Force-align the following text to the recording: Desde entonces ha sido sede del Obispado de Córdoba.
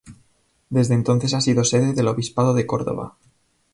Desde 0.71 0.95
entonces 0.95 1.35
ha 1.35 1.41
sido 1.41 1.63
sede 1.63 1.93
del 1.93 2.07
Obispado 2.07 2.55
de 2.55 2.65
Córdoba. 2.65 3.17